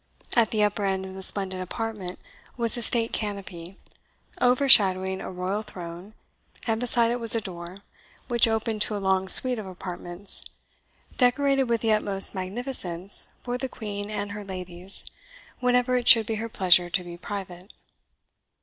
[0.35, 2.17] At the upper end of the splendid apartment
[2.57, 3.77] was a state canopy,
[4.41, 6.15] overshadowing a royal throne,
[6.65, 7.77] and beside it was a door,
[8.27, 10.41] which opened to a long suite of apartments,
[11.19, 15.05] decorated with the utmost magnificence for the Queen and her ladies,
[15.59, 17.71] whenever it should be her pleasure to be private.